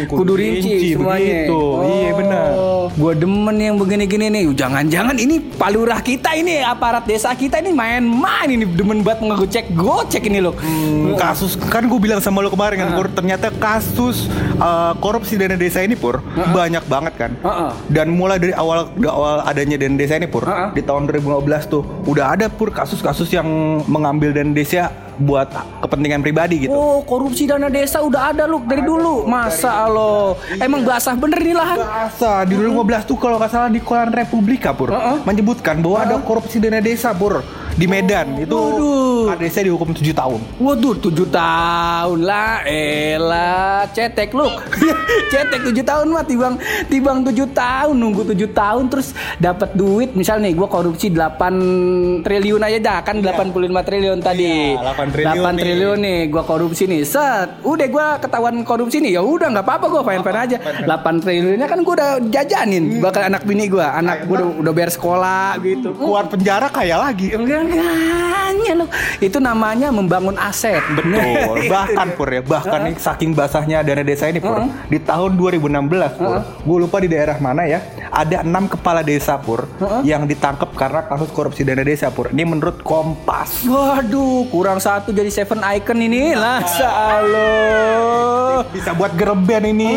Kudu 0.06 0.20
kudu 0.20 0.34
rinci 0.36 0.70
rinci, 0.70 0.90
semuanya. 0.94 1.48
Begitu. 1.48 1.62
Iya, 1.80 2.12
benar. 2.14 2.48
Gue 2.94 3.14
demen 3.16 3.58
yang 3.58 3.76
begini-gini 3.80 4.26
nih. 4.30 4.44
Jangan-jangan 4.54 5.16
ini 5.16 5.36
palurah 5.40 6.02
kita 6.04 6.36
ini 6.36 6.60
Aparat 6.60 7.08
desa 7.08 7.32
kita 7.34 7.64
ini 7.64 7.72
main-main 7.72 8.50
ini. 8.52 8.66
Demen 8.68 9.02
banget 9.02 9.26
ngegocek 9.26 9.66
Gocek 9.74 10.24
ini 10.28 10.40
loh. 10.44 10.54
Hmm, 10.60 11.16
kasus 11.16 11.56
kan 11.56 11.86
gue 11.86 12.00
bilang 12.02 12.20
sama 12.20 12.44
lo 12.44 12.52
kemarin 12.52 12.84
kan 12.84 12.90
Pur, 12.98 13.08
ternyata 13.12 13.48
kasus 13.54 14.28
uh, 14.60 14.94
korupsi 15.00 15.36
dana 15.36 15.56
desa 15.56 15.82
ini 15.82 15.96
pur 15.96 16.20
banyak 16.52 16.84
banget 16.86 17.14
kan? 17.16 17.32
Heeh. 17.40 17.72
dan 17.90 18.12
mulai 18.12 18.38
dari 18.38 18.54
awal 18.54 18.92
dari 18.94 19.10
awal 19.10 19.42
adanya 19.44 19.76
dana 19.76 19.96
desa 19.96 20.16
ini 20.16 20.28
pur 20.28 20.44
Heeh. 20.44 20.76
di 20.76 20.82
tahun 20.84 21.08
2015 21.08 21.72
tuh 21.72 21.82
udah 22.06 22.36
ada 22.36 22.46
pur 22.48 22.70
kasus-kasus 22.70 23.32
yang 23.32 23.48
mengambil 23.88 24.30
dana 24.32 24.52
desa 24.52 24.92
buat 25.20 25.52
kepentingan 25.84 26.24
pribadi 26.24 26.64
gitu. 26.64 26.72
Oh 26.72 27.04
korupsi 27.04 27.44
dana 27.44 27.68
desa 27.68 28.00
udah 28.00 28.32
ada 28.32 28.48
loh 28.48 28.64
dari 28.64 28.80
dulu. 28.80 29.28
Masa 29.28 29.84
lo? 29.86 30.40
Emang 30.56 30.88
basah 30.88 31.12
bener 31.12 31.44
nih 31.44 31.52
lahan? 31.52 31.76
Bahasa 31.76 32.48
di 32.48 32.56
2015 32.56 33.04
tuh 33.04 33.18
kalau 33.20 33.36
nggak 33.36 33.52
salah 33.52 33.68
di 33.68 33.84
Koran 33.84 34.16
Republika 34.16 34.72
pur 34.72 34.96
Heeh. 34.96 35.20
menyebutkan 35.28 35.84
bahwa 35.84 35.98
ada 36.00 36.16
korupsi 36.24 36.64
dana 36.64 36.80
desa 36.80 37.12
pur 37.12 37.44
di 37.76 37.84
Medan. 37.84 38.40
Itu 38.40 38.56
Waduh. 38.56 39.09
Pak 39.28 39.38
desa 39.38 39.60
dihukum 39.60 39.92
7 39.92 40.16
tahun. 40.16 40.40
Waduh, 40.58 40.96
tujuh 40.96 41.28
tahun 41.28 42.20
lah, 42.24 42.64
elah, 42.64 43.84
cetek 43.92 44.32
lu, 44.32 44.48
cetek 45.34 45.62
tujuh 45.68 45.84
tahun 45.84 46.08
mah 46.08 46.24
tibang, 46.24 46.56
tibang 46.88 47.26
tujuh 47.26 47.48
tahun 47.52 47.96
nunggu 47.96 48.24
tujuh 48.32 48.50
tahun 48.52 48.88
terus 48.88 49.12
dapat 49.38 49.76
duit, 49.76 50.16
misal 50.16 50.40
nih, 50.40 50.56
gua 50.56 50.68
korupsi 50.68 51.12
8 51.12 52.24
triliun 52.24 52.62
aja 52.62 52.78
dah, 52.80 53.00
kan 53.02 53.20
85 53.20 53.84
triliun 53.84 54.20
tadi, 54.20 54.76
Iya, 54.76 54.94
8 54.96 55.12
triliun 55.12 55.36
8 55.36 55.52
nih. 55.52 55.60
triliun 55.60 55.98
nih, 56.00 56.20
gua 56.30 56.44
korupsi 56.44 56.84
nih, 56.86 57.02
set, 57.04 57.50
udah 57.64 57.88
gua 57.90 58.06
ketahuan 58.18 58.56
korupsi 58.64 59.00
nih, 59.00 59.18
ya 59.18 59.22
udah 59.22 59.48
nggak 59.52 59.66
apa-apa 59.66 59.86
gua 59.90 60.02
fine 60.06 60.24
fine 60.24 60.40
aja, 60.40 60.58
8 60.86 61.24
triliunnya 61.24 61.68
kan 61.68 61.80
gua 61.84 61.94
udah 61.98 62.12
jajanin, 62.30 63.00
bakal 63.00 63.26
anak 63.26 63.44
bini 63.44 63.68
gua, 63.68 63.96
anak 63.96 64.24
gua 64.26 64.44
udah, 64.44 64.50
udah 64.62 64.72
bayar 64.72 64.92
sekolah 64.92 65.58
gitu, 65.60 65.92
keluar 65.96 66.26
penjara 66.28 66.68
kaya 66.70 66.96
lagi. 66.96 67.32
Enggak 67.34 67.60
enggaknya 67.66 68.74
loh. 68.76 68.90
Itu 69.18 69.42
namanya 69.42 69.90
membangun 69.90 70.38
aset. 70.38 70.86
Betul. 70.94 71.66
Bahkan 71.74 72.08
Pur 72.14 72.30
ya, 72.30 72.42
bahkan 72.46 72.86
nih 72.86 72.96
saking 72.98 73.34
basahnya 73.34 73.82
dana 73.82 74.06
desa 74.06 74.30
ini 74.30 74.38
Pur. 74.38 74.70
Di 74.86 75.02
tahun 75.02 75.34
2016 75.34 76.20
Pur, 76.22 76.38
gue 76.46 76.78
lupa 76.78 76.98
di 77.02 77.10
daerah 77.10 77.38
mana 77.42 77.66
ya, 77.66 77.82
ada 78.20 78.44
enam 78.44 78.68
kepala 78.68 79.00
desa 79.00 79.40
pur 79.40 79.64
yang 80.04 80.28
ditangkap 80.28 80.68
karena 80.76 81.08
kasus 81.08 81.32
korupsi 81.32 81.64
dana 81.64 81.82
desa 81.82 82.12
pur. 82.12 82.28
Ini 82.28 82.44
menurut 82.44 82.84
Kompas. 82.84 83.64
Waduh, 83.64 84.52
kurang 84.52 84.84
satu 84.84 85.10
jadi 85.10 85.32
seven 85.32 85.64
icon 85.64 85.98
ini. 85.98 86.36
Lah, 86.36 86.60
Allah. 86.60 88.68
Bisa 88.76 88.92
buat 88.92 89.16
gereben 89.16 89.64
ini 89.66 89.94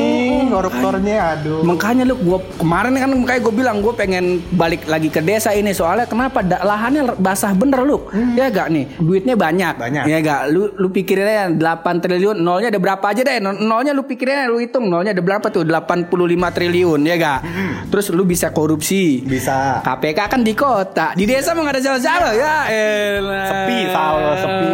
koruptornya, 0.46 1.34
aduh. 1.34 1.66
Makanya 1.66 2.06
lu 2.06 2.14
gua 2.16 2.38
kemarin 2.54 2.94
kan 2.94 3.10
kayak 3.26 3.42
gue 3.42 3.54
bilang 3.54 3.82
gue 3.82 3.90
pengen 3.90 4.38
balik 4.54 4.86
lagi 4.86 5.10
ke 5.10 5.18
desa 5.18 5.50
ini. 5.50 5.74
Soalnya 5.74 6.06
kenapa? 6.06 6.46
Da, 6.46 6.62
lahannya 6.62 7.18
basah 7.18 7.50
bener 7.52 7.82
lu. 7.82 8.06
Ya 8.38 8.48
gak 8.48 8.70
nih? 8.70 8.86
Duitnya 9.02 9.34
banyak. 9.34 9.74
Banyak. 9.74 10.04
ya 10.06 10.18
gak 10.22 10.40
lu 10.54 10.70
lu 10.78 10.88
pikirin 10.94 11.26
aja 11.26 11.50
8 11.50 11.58
triliun 11.98 12.38
nolnya 12.38 12.70
ada 12.70 12.78
berapa 12.78 13.02
aja 13.02 13.20
deh. 13.20 13.42
Nol- 13.42 13.58
nolnya 13.58 13.90
lu 13.90 14.06
pikirin 14.06 14.46
aja 14.46 14.48
lu 14.48 14.62
hitung 14.62 14.86
nolnya 14.86 15.10
ada 15.10 15.22
berapa 15.24 15.50
tuh? 15.50 15.66
85 15.66 16.06
triliun 16.54 17.00
ya 17.02 17.18
gak 17.18 17.40
terus 17.88 18.11
lu 18.12 18.22
bisa 18.22 18.48
korupsi 18.50 19.20
Bisa. 19.22 19.80
KPK 19.80 20.20
kan 20.28 20.40
di 20.40 20.52
kota 20.52 21.12
di 21.12 21.24
desa 21.24 21.50
mah 21.50 21.64
gak 21.64 21.72
ada 21.72 21.82
jalan-jalan 21.82 22.32
ya 22.34 22.54
elah. 22.68 23.46
Sepi, 23.46 23.78
Sal, 23.88 24.16
sepi. 24.36 24.68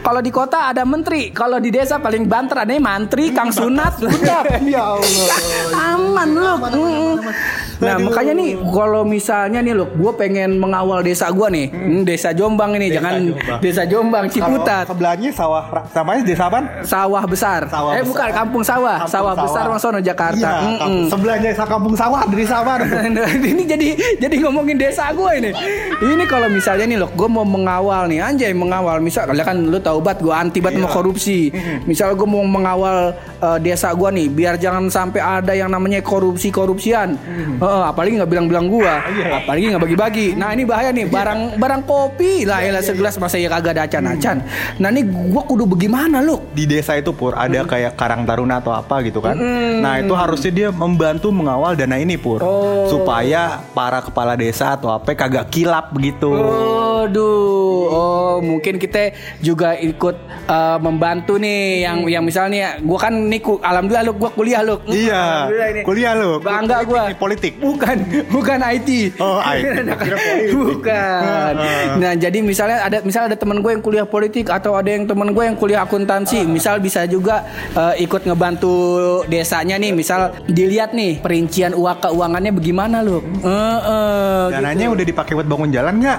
kalau 0.00 0.20
di 0.20 0.30
kota 0.30 0.58
ada 0.66 0.82
menteri 0.82 1.30
kalau 1.30 1.56
di 1.56 1.70
desa 1.70 1.96
paling 1.96 2.26
banter 2.26 2.58
ada 2.58 2.74
mantri 2.76 3.30
Kang 3.30 3.48
Sunat 3.48 4.02
ya 4.66 4.82
Allah. 4.90 5.38
aman 5.94 6.28
lu 6.28 6.52
nah 7.80 7.96
makanya 7.96 8.32
nih 8.34 8.50
kalau 8.66 9.02
misalnya 9.02 9.60
nih 9.60 9.72
lu 9.72 9.88
gue 9.88 10.12
pengen 10.14 10.54
mengawal 10.54 11.00
desa 11.00 11.30
gue 11.30 11.48
nih 11.48 11.66
Hmm, 11.70 12.02
desa 12.02 12.30
Jombang 12.30 12.74
ini 12.74 12.88
Desa 12.88 12.96
jangan 12.96 13.12
Jombang. 13.22 13.58
desa 13.60 13.82
Jombang 13.84 14.24
Ciputat 14.26 14.84
Kalau 14.84 14.90
sebelahnya 14.90 15.30
sawah 15.30 15.64
namanya 15.90 16.22
desa 16.22 16.44
apa? 16.44 16.58
sawah 16.82 17.22
besar 17.24 17.60
Sawah 17.66 17.92
eh 17.92 17.96
besar. 17.96 18.10
bukan 18.10 18.28
kampung 18.34 18.62
sawah 18.62 18.96
Kampung 18.98 19.14
sawah 19.14 19.32
besar 19.38 19.64
Bang 19.64 19.78
Sono 19.78 20.00
Jakarta 20.00 20.36
Iya, 20.36 20.50
Mm-mm. 20.52 20.76
kampung- 20.76 21.08
sebelahnya 21.08 21.50
kampung 21.56 21.94
sawah 21.94 22.22
dari 22.26 22.44
sawah. 22.44 22.74
ini 23.52 23.62
jadi 23.64 23.88
jadi 24.18 24.34
ngomongin 24.42 24.76
desa 24.76 25.10
gue 25.12 25.30
ini. 25.36 25.50
Ini 26.00 26.24
kalau 26.26 26.48
misalnya 26.48 26.86
nih 26.86 26.98
loh, 26.98 27.10
gue 27.10 27.28
mau 27.28 27.44
mengawal 27.44 28.08
nih 28.08 28.20
anjay 28.20 28.52
mengawal. 28.52 28.98
Misal 28.98 29.28
kan 29.40 29.56
lu 29.56 29.78
tahu 29.78 30.00
bat 30.00 30.18
gue 30.18 30.32
anti 30.32 30.58
bat 30.58 30.72
sama 30.72 30.86
Iya. 30.86 30.92
korupsi. 30.92 31.38
Misal 31.84 32.14
gue 32.14 32.24
mau 32.24 32.42
mengawal 32.42 33.12
eh, 33.40 33.58
desa 33.58 33.90
gue 33.90 34.10
nih, 34.10 34.26
biar 34.28 34.54
jangan 34.56 34.88
sampai 34.88 35.20
ada 35.20 35.52
yang 35.52 35.68
namanya 35.68 36.00
korupsi 36.00 36.48
korupsian. 36.50 37.16
apalagi 37.60 38.16
nggak 38.16 38.30
bilang-bilang 38.30 38.66
gue, 38.68 38.88
Iya. 38.88 39.44
apalagi 39.44 39.64
nggak 39.70 39.82
bagi-bagi. 39.82 40.26
Nah 40.34 40.52
ini 40.52 40.64
bahaya 40.64 40.90
nih, 40.90 41.06
barang 41.06 41.56
barang 41.56 41.82
kopi 41.84 42.44
lah 42.44 42.60
Iya, 42.60 42.76
ya 42.76 42.80
segelas 42.82 43.16
masa 43.16 43.36
ya 43.36 43.48
kagak 43.48 43.76
ada 43.76 43.82
acan-acan. 43.86 44.36
Nah 44.78 44.88
ini 44.88 45.02
gue 45.04 45.42
kudu 45.44 45.64
bagaimana 45.66 46.20
lu? 46.20 46.40
di 46.50 46.66
desa 46.66 46.96
itu 46.96 47.14
pur 47.14 47.32
ada 47.32 47.62
kayak 47.62 47.94
karang 47.94 48.26
taruna 48.26 48.58
atau 48.58 48.72
apa 48.72 49.00
gitu 49.00 49.20
kan. 49.20 49.36
Nah 49.80 49.96
itu 49.96 50.12
harusnya 50.12 50.50
dia 50.50 50.68
membantu 50.68 51.30
mengawal 51.30 51.72
dana 51.72 51.96
ini 51.96 52.16
pur 52.16 52.40
Oh. 52.40 52.59
Supaya 52.88 53.62
para 53.72 54.02
kepala 54.02 54.34
desa 54.34 54.74
atau 54.76 54.90
apa 54.92 55.12
kagak 55.14 55.48
kilap 55.52 55.92
begitu. 55.94 56.30
Aduh, 57.00 57.88
oh 57.88 58.34
mungkin 58.40 58.76
kita 58.76 59.12
juga 59.40 59.72
ikut 59.76 60.16
eh, 60.44 60.78
membantu 60.78 61.36
nih 61.36 61.84
yang 61.84 61.98
yang 62.04 62.22
misalnya 62.22 62.76
gua 62.80 62.98
kan 63.00 63.14
nih 63.14 63.40
ku- 63.40 63.60
alhamdulillah 63.60 64.04
lu 64.04 64.12
gua 64.16 64.30
kuliah 64.30 64.60
lu. 64.60 64.76
Iya, 64.84 65.48
ini. 65.48 65.80
kuliah 65.82 66.12
lu. 66.12 66.40
Bangga 66.40 66.80
Politik 66.80 66.88
gua. 66.88 67.02
nih, 67.02 67.16
politik. 67.16 67.52
Bukan, 67.60 67.96
bukan 68.28 68.58
IT. 68.76 68.90
Oh, 69.18 69.38
IT. 69.40 69.64
Kira 70.00 70.16
politik. 70.16 70.50
bukan. 70.54 71.52
Nah, 72.00 72.12
jadi 72.16 72.38
misalnya 72.40 72.78
ada 72.84 72.98
misal 73.00 73.28
ada 73.28 73.36
teman 73.36 73.60
gue 73.60 73.70
yang 73.72 73.82
kuliah 73.84 74.06
politik 74.06 74.48
atau 74.48 74.76
ada 74.76 74.88
yang 74.88 75.04
teman 75.04 75.32
gue 75.32 75.44
yang 75.44 75.56
kuliah 75.56 75.82
akuntansi, 75.84 76.44
misal 76.44 76.80
bisa 76.80 77.04
juga 77.04 77.44
eh, 77.72 78.04
ikut 78.04 78.24
ngebantu 78.24 78.72
desanya 79.26 79.76
nih, 79.76 79.92
misal 79.92 80.32
dilihat 80.46 80.92
nih 80.92 81.20
perincian 81.20 81.72
uang 81.72 81.98
keuangannya 82.00 82.52
bagaimana 82.52 83.00
lu. 83.00 83.20
Heeh. 83.42 84.44
Dananya 84.50 84.86
udah 84.90 85.04
dipakai 85.04 85.32
buat 85.34 85.48
bangun 85.48 85.70
jalan 85.70 85.94
nggak? 86.00 86.18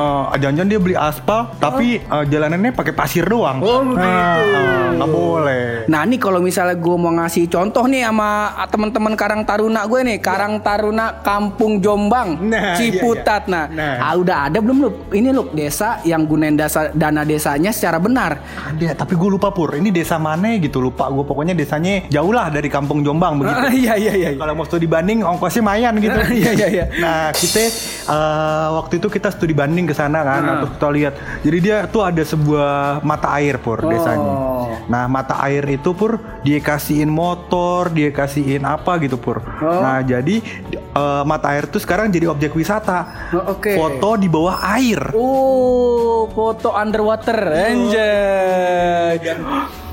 Nah, 0.00 0.38
jangan-jangan 0.38 0.70
dia 0.70 0.80
beli 0.80 0.96
aspal, 0.96 1.52
tapi 1.60 2.00
eh, 2.00 2.24
jalanannya 2.26 2.72
pakai 2.72 2.94
pasir 2.96 3.24
doang. 3.28 3.60
Oh, 3.60 3.84
begitu. 3.84 4.06
Nah, 4.06 4.36
eh, 4.40 4.88
nggak 4.96 5.10
boleh. 5.10 5.64
Nah 5.90 6.06
nih 6.06 6.18
kalau 6.22 6.38
misalnya 6.38 6.76
gue 6.78 6.96
mau 6.96 7.12
ngasih 7.18 7.50
contoh 7.50 7.84
nih 7.90 8.06
sama 8.06 8.52
teman-teman 8.70 9.14
Karang 9.18 9.42
Taruna 9.42 9.82
gue 9.90 10.00
nih 10.06 10.18
Karang 10.22 10.62
Taruna 10.62 11.18
Kampung 11.24 11.82
Jombang 11.82 12.38
Nah, 12.46 12.78
Ciputat 12.78 13.48
iya, 13.48 13.66
iya. 13.66 13.74
nah, 13.74 13.88
Nah. 13.90 13.94
Ah, 13.98 14.14
udah 14.14 14.38
ada 14.46 14.58
belum 14.60 14.76
lu 14.86 14.90
ini 15.16 15.34
lu 15.34 15.50
desa 15.50 15.98
yang 16.06 16.28
gunain 16.28 16.54
dasa, 16.54 16.92
dana 16.94 17.26
desanya 17.26 17.74
secara 17.74 17.98
benar 17.98 18.38
Ada, 18.70 19.02
tapi 19.02 19.18
gue 19.18 19.30
lupa 19.30 19.50
pur. 19.50 19.72
Ini 19.74 19.90
desa 19.90 20.20
mana 20.20 20.52
gitu 20.60 20.78
lupa. 20.78 21.08
Gue 21.10 21.24
pokoknya 21.26 21.56
desanya 21.56 22.06
jauh 22.06 22.30
lah 22.30 22.52
dari 22.52 22.70
kampung 22.70 23.02
Jombang 23.02 23.40
begitu. 23.40 23.58
Ah, 23.58 23.72
iya 23.82 23.94
iya 23.98 24.12
iya 24.14 24.28
Kalau 24.36 24.52
mau 24.54 24.66
studi 24.68 24.86
banding 24.86 25.26
ongkosnya 25.26 25.62
mayan 25.64 25.94
gitu. 25.98 26.18
Iya, 26.40 26.52
iya, 26.56 26.68
iya. 26.70 26.84
Nah 27.02 27.34
kita 27.34 27.64
eh, 28.10 28.68
waktu 28.74 28.98
itu 28.98 29.06
kita 29.06 29.30
studi 29.30 29.54
banding 29.54 29.86
ke 29.86 29.94
sana 29.94 30.26
kan, 30.26 30.42
Ah. 30.42 30.56
terus 30.66 30.72
kita 30.74 30.88
lihat. 30.90 31.14
Jadi 31.46 31.58
dia 31.62 31.76
tuh 31.86 32.02
ada 32.02 32.22
sebuah 32.22 33.00
mata 33.00 33.30
air 33.38 33.56
pur 33.56 33.78
desanya. 33.80 34.34
Oh. 34.34 34.66
Nah 34.90 35.06
mata 35.06 35.38
air 35.46 35.62
itu 35.70 35.94
pur 35.94 36.18
dia 36.42 36.58
kasihin 36.58 37.06
motor, 37.06 37.94
dia 37.94 38.10
kasihin 38.10 38.66
apa 38.66 38.98
gitu 38.98 39.14
pur. 39.14 39.38
Oh. 39.62 39.80
Nah 39.80 40.02
jadi 40.02 40.42
eh, 40.74 41.22
mata 41.22 41.54
air 41.54 41.70
tuh 41.70 41.78
sekarang 41.78 42.10
jadi 42.10 42.26
objek 42.26 42.50
wisata. 42.52 43.30
Oh, 43.30 43.54
oke. 43.54 43.72
Foto 43.78 44.18
di 44.18 44.26
bawah 44.26 44.58
air. 44.74 45.14
Oh 45.14 46.26
foto 46.30 46.74
underwater 46.74 47.38
anjay 47.50 49.18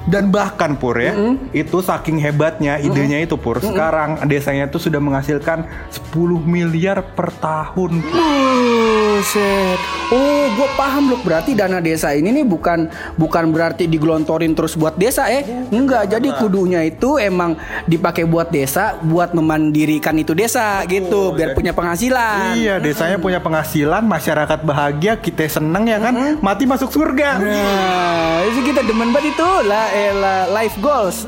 Dan 0.07 0.31
bahkan 0.31 0.79
pur 0.79 0.95
ya, 0.95 1.11
itu 1.51 1.83
saking 1.83 2.15
hebatnya 2.23 2.79
idenya 2.79 3.19
itu 3.19 3.35
pur. 3.35 3.59
Sekarang 3.59 4.23
desanya 4.23 4.71
tuh 4.71 4.79
sudah 4.79 5.03
menghasilkan 5.03 5.67
10 5.91 6.15
miliar 6.47 7.03
per 7.11 7.35
tahun. 7.35 7.99
Buset. 8.07 9.79
Oh, 10.07 10.47
gue 10.55 10.69
paham 10.79 11.11
loh. 11.11 11.19
Berarti 11.19 11.51
dana 11.51 11.83
desa 11.83 12.15
ini 12.15 12.31
nih 12.31 12.47
bukan 12.47 12.87
bukan 13.19 13.51
berarti 13.51 13.83
digelontorin 13.91 14.55
terus 14.55 14.79
buat 14.79 14.95
desa 14.95 15.27
eh. 15.27 15.43
Enggak. 15.75 16.07
Jadi 16.07 16.31
kudunya 16.39 16.87
itu 16.87 17.19
emang 17.19 17.59
dipakai 17.83 18.23
buat 18.23 18.47
desa, 18.47 18.95
buat 19.03 19.35
memandirikan 19.35 20.15
itu 20.15 20.31
desa 20.31 20.87
gitu, 20.87 21.35
biar 21.35 21.51
punya 21.51 21.75
penghasilan. 21.75 22.55
Iya, 22.55 22.79
desanya 22.79 23.19
punya 23.19 23.43
penghasilan, 23.43 24.07
masyarakat 24.07 24.59
bahagia, 24.63 25.19
kita 25.19 25.43
seneng 25.51 25.89
ya 25.89 25.99
kan, 25.99 26.39
mati 26.39 26.63
masuk 26.63 26.93
surga. 26.93 27.41
Nah, 27.41 28.47
itu 28.47 28.71
kita 28.71 28.81
demen 28.87 29.11
banget 29.11 29.35
itu 29.35 29.49
lah, 29.67 29.87
elah 29.97 30.45
life 30.53 30.77
goals. 30.77 31.25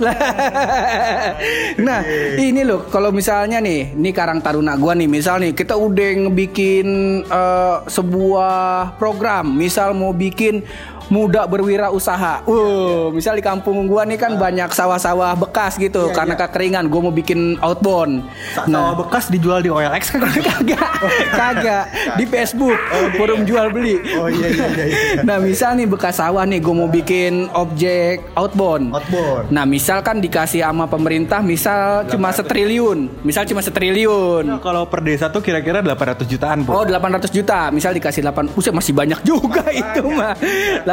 nah, 1.88 2.00
ini 2.38 2.62
loh, 2.62 2.86
kalau 2.94 3.10
misalnya 3.10 3.58
nih, 3.58 3.98
nih 3.98 4.14
Karang 4.14 4.40
Taruna 4.46 4.78
gua 4.78 4.94
nih, 4.94 5.10
misal 5.10 5.42
nih 5.42 5.58
kita 5.58 5.74
udah 5.74 6.30
ngebikin 6.30 6.88
eh, 7.26 7.78
sebuah 7.90 8.96
program, 9.02 9.58
misal 9.58 9.98
mau 9.98 10.14
bikin 10.14 10.62
muda 11.10 11.46
berwirausaha. 11.46 12.46
Uh, 12.46 13.10
misal 13.12 13.34
di 13.34 13.42
kampung 13.42 13.86
gua 13.86 14.06
nih 14.06 14.16
kan 14.16 14.38
banyak 14.38 14.70
sawah-sawah 14.70 15.36
bekas 15.36 15.76
gitu 15.76 16.10
karena 16.12 16.34
kekeringan. 16.36 16.88
Gua 16.88 17.02
mau 17.04 17.14
bikin 17.14 17.58
outbound. 17.60 18.24
Sa- 18.54 18.66
Sawah 18.66 18.96
bekas 18.96 19.28
dijual 19.28 19.60
di 19.60 19.68
OLX 19.68 20.04
kan? 20.10 20.24
kagak, 20.48 20.90
kagak 21.30 21.86
di 22.16 22.26
Facebook 22.26 22.78
forum 23.16 23.44
jual 23.44 23.70
beli. 23.70 23.98
Oh 24.16 24.30
iya 24.30 24.48
iya 24.48 24.66
iya. 24.68 24.86
iya. 24.86 24.98
Nah 25.28 25.38
misal 25.38 25.76
nih 25.76 25.86
bekas 25.86 26.18
sawah 26.18 26.46
nih 26.46 26.60
gue 26.60 26.72
mau 26.72 26.88
bikin 26.88 27.50
objek 27.52 28.24
outbound 28.34 28.94
Outbound. 28.94 29.50
Nah 29.50 29.66
misal 29.66 30.00
kan 30.00 30.20
dikasih 30.20 30.62
sama 30.62 30.86
pemerintah 30.86 31.40
Misal 31.40 32.06
cuma 32.08 32.30
setriliun 32.30 33.22
Misal 33.22 33.44
cuma 33.44 33.60
setriliun 33.60 34.44
Nah, 34.46 34.60
kalau 34.60 34.86
per 34.86 35.02
desa 35.02 35.28
tuh 35.28 35.40
kira-kira 35.40 35.82
800 35.82 36.26
jutaan, 36.26 36.64
Oh 36.68 36.84
Pur. 36.84 36.88
800 36.88 37.30
juta 37.30 37.70
Misal 37.70 37.92
dikasih 37.94 38.22
8 38.22 38.54
Buset 38.54 38.72
masih 38.72 38.94
banyak 38.94 39.20
juga 39.24 39.66
itu 39.70 40.04
mah 40.06 40.34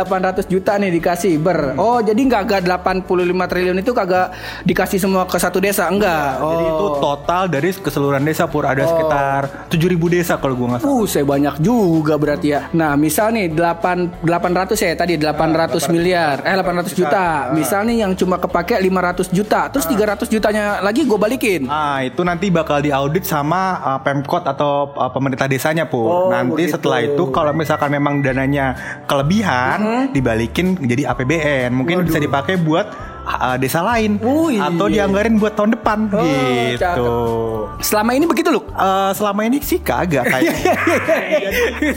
800 0.07 0.47
juta 0.47 0.79
nih 0.79 0.91
dikasih 1.03 1.37
ber 1.43 1.75
Oh 1.77 1.99
jadi 2.01 2.17
nggak 2.17 2.43
agak 2.47 2.61
85 2.65 3.51
triliun 3.51 3.79
itu 3.83 3.93
kagak 3.93 4.33
dikasih 4.63 4.99
semua 5.03 5.27
ke 5.27 5.37
satu 5.37 5.59
desa 5.59 5.91
Enggak 5.91 6.41
oh. 6.41 6.51
Jadi 6.55 6.65
itu 6.71 6.87
total 7.03 7.43
dari 7.51 7.69
keseluruhan 7.75 8.23
desa 8.25 8.45
Pur 8.47 8.65
ada 8.65 8.87
sekitar 8.87 9.67
7000 9.69 10.15
desa 10.15 10.35
kalau 10.39 10.55
gua 10.55 10.67
nggak 10.77 10.81
salah. 10.83 10.95
Uh, 10.95 11.05
saya 11.09 11.25
banyak 11.27 11.55
juga 11.61 12.15
berarti 12.17 12.49
ya. 12.55 12.61
Nah, 12.73 12.95
misal 12.95 13.35
nih 13.35 13.51
8 13.53 14.23
800 14.23 14.77
ya 14.79 14.95
tadi 14.95 15.15
800 15.19 15.93
miliar, 15.93 16.43
eh 16.47 16.55
800 16.55 16.93
juta. 16.95 17.51
Misal 17.53 17.89
nih 17.89 18.07
yang 18.07 18.13
cuma 18.15 18.37
kepake 18.39 18.79
500 18.79 19.31
juta, 19.33 19.69
terus 19.73 19.87
300 19.89 20.29
jutanya 20.31 20.81
lagi 20.81 21.03
gue 21.05 21.19
balikin. 21.19 21.67
Ah, 21.67 22.05
itu 22.05 22.23
nanti 22.23 22.49
bakal 22.53 22.81
diaudit 22.83 23.27
sama 23.27 23.81
uh, 23.83 23.99
Pemkot 24.01 24.47
atau 24.47 24.95
uh, 24.95 25.11
pemerintah 25.11 25.51
desanya, 25.51 25.89
Pur. 25.89 26.07
Oh, 26.07 26.29
nanti 26.31 26.67
begitu. 26.67 26.79
setelah 26.79 27.01
itu 27.03 27.23
kalau 27.35 27.53
misalkan 27.57 27.91
memang 27.91 28.23
dananya 28.23 28.77
kelebihan, 29.11 29.79
dibalikin 30.13 30.77
jadi 30.85 31.13
APBN. 31.13 31.71
Mungkin 31.73 32.05
bisa 32.05 32.21
dipakai 32.21 32.61
buat 32.61 33.16
uh, 33.27 33.57
desa 33.57 33.83
lain 33.85 34.17
Oh, 34.19 34.47
iya. 34.47 34.67
atau 34.67 34.87
dianggarin 34.87 35.37
buat 35.37 35.53
tahun 35.53 35.75
depan 35.75 35.99
Oh, 36.09 36.23
gitu. 36.23 36.79
cakep. 36.79 37.83
Selama 37.83 38.11
ini 38.13 38.25
begitu 38.25 38.49
loh. 38.49 38.65
Eh, 38.69 39.11
selama 39.13 39.41
ini 39.43 39.59
sih 39.61 39.79
kagak 39.79 40.25
kayak. 40.33 40.55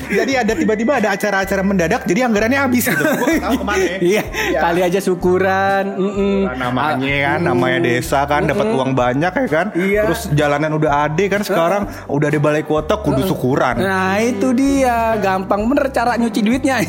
jadi 0.09 0.33
ada 0.39 0.53
tiba-tiba 0.53 0.97
ada 0.97 1.09
acara-acara 1.11 1.61
mendadak 1.61 2.01
jadi 2.03 2.25
anggarannya 2.25 2.59
habis 2.59 2.83
gitu. 2.83 2.99
Gua 2.99 3.27
ke 3.53 3.63
mana 3.63 3.79
ya. 3.79 3.97
Iya, 3.99 4.23
kali 4.59 4.79
aja 4.81 4.99
syukuran. 4.99 5.83
mm-mm. 5.95 6.37
Nah, 6.41 6.55
namanya 6.59 7.15
kan 7.27 7.39
namanya 7.43 7.79
desa 7.79 8.19
kan 8.23 8.43
dapat 8.43 8.67
uang 8.67 8.91
banyak 8.91 9.31
ya 9.31 9.47
kan 9.47 9.67
Iya. 9.71 10.01
terus 10.03 10.21
jalanan 10.31 10.73
udah 10.73 10.91
ada 11.05 11.23
kan 11.27 11.41
sekarang 11.41 11.81
udah 12.07 12.27
di 12.27 12.39
balai 12.39 12.61
kota 12.61 12.97
kudu 12.97 13.21
syukuran 13.23 13.77
Nah 13.77 14.17
itu 14.17 14.49
dia 14.51 15.13
gampang 15.17 15.63
bener 15.63 15.87
cara 15.89 16.15
nyuci 16.15 16.41
duitnya. 16.41 16.79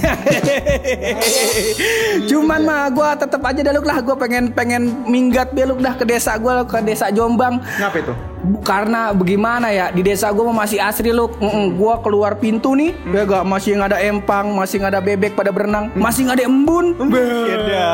Cuman 2.26 2.60
mah 2.62 2.88
gue 2.88 3.08
tetap 3.16 3.40
aja 3.42 3.60
dah 3.60 3.72
Luk, 3.72 3.84
lah 3.84 3.98
gue 3.98 4.16
pengen 4.30 4.54
pengen 4.54 4.82
minggat 5.10 5.50
beluk 5.50 5.82
dah 5.82 5.98
ke 5.98 6.06
desa 6.06 6.38
gue 6.38 6.62
ke 6.70 6.78
desa 6.86 7.10
Jombang. 7.10 7.58
ngapa 7.82 7.98
itu 7.98 8.14
Karena 8.62 9.10
bagaimana 9.12 9.68
ya 9.68 9.90
di 9.90 10.00
desa 10.00 10.30
gue 10.30 10.46
masih 10.48 10.78
asri 10.80 11.10
loh. 11.10 11.28
Gue 11.74 11.94
keluar 12.00 12.38
pintu 12.40 12.72
nih, 12.72 12.94
ya 13.10 13.26
gak 13.28 13.44
masih 13.44 13.76
nggak 13.76 13.90
ada 13.92 14.00
empang, 14.00 14.54
masih 14.54 14.80
nggak 14.80 14.92
ada 14.96 15.02
bebek 15.02 15.32
pada 15.36 15.50
berenang, 15.52 15.92
masih 15.92 16.24
nggak 16.24 16.40
ada 16.40 16.46
embun. 16.48 16.96
Beda, 17.10 17.90